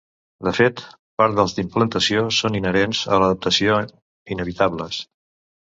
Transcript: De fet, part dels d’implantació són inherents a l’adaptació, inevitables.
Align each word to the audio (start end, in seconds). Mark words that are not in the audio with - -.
De 0.45 0.53
fet, 0.59 0.79
part 1.21 1.35
dels 1.39 1.53
d’implantació 1.57 2.25
són 2.39 2.57
inherents 2.63 3.03
a 3.13 3.21
l’adaptació, 3.21 3.79
inevitables. 4.39 5.03